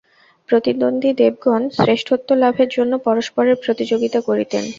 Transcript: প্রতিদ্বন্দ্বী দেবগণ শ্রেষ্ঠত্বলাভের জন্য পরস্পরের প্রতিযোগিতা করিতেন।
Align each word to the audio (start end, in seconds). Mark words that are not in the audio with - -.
প্রতিদ্বন্দ্বী 0.49 1.09
দেবগণ 1.13 1.61
শ্রেষ্ঠত্বলাভের 1.77 2.69
জন্য 2.71 2.93
পরস্পরের 2.99 3.55
প্রতিযোগিতা 3.63 4.19
করিতেন। 4.21 4.63